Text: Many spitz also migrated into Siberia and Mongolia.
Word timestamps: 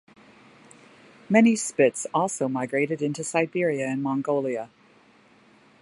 Many 1.29 1.55
spitz 1.55 2.07
also 2.11 2.47
migrated 2.47 3.03
into 3.03 3.23
Siberia 3.23 3.85
and 3.85 4.01
Mongolia. 4.01 4.71